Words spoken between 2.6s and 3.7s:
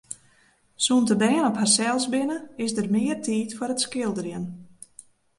is der mear tiid